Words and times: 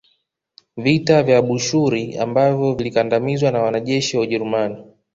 Vita 0.83 1.15
vya 1.25 1.37
Abushuri 1.41 2.17
ambavyo 2.17 2.73
vilikandamizwa 2.75 3.51
na 3.51 3.61
wanajeshi 3.63 4.17
wa 4.17 4.23
Ujerumani 4.23 4.83